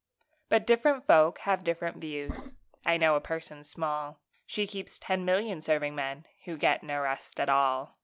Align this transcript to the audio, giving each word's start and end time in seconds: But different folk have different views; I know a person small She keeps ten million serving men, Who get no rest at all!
But 0.49 0.65
different 0.65 1.05
folk 1.05 1.37
have 1.41 1.63
different 1.63 1.97
views; 1.97 2.55
I 2.83 2.97
know 2.97 3.15
a 3.15 3.21
person 3.21 3.63
small 3.63 4.19
She 4.47 4.65
keeps 4.65 4.97
ten 4.97 5.23
million 5.25 5.61
serving 5.61 5.93
men, 5.93 6.25
Who 6.45 6.57
get 6.57 6.81
no 6.81 7.01
rest 7.03 7.39
at 7.39 7.49
all! 7.49 7.99